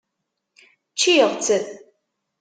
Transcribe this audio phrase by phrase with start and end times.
[0.93, 1.47] Ččiɣ-tt.